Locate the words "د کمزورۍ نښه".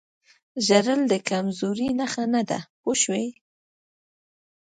1.11-2.25